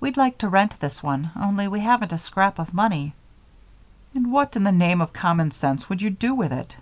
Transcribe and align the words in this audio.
We'd 0.00 0.16
like 0.16 0.36
to 0.38 0.48
rent 0.48 0.80
this 0.80 1.00
one, 1.00 1.30
only 1.36 1.68
we 1.68 1.78
haven't 1.78 2.12
a 2.12 2.18
scrap 2.18 2.58
of 2.58 2.74
money." 2.74 3.14
"And 4.16 4.32
what 4.32 4.56
in 4.56 4.64
the 4.64 4.72
name 4.72 5.00
of 5.00 5.12
common 5.12 5.52
sense 5.52 5.88
would 5.88 6.02
you 6.02 6.10
do 6.10 6.34
with 6.34 6.52
it?" 6.52 6.76